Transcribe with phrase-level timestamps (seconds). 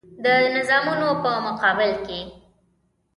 [0.23, 0.25] د
[0.55, 2.19] نظامونو په مقابل کې.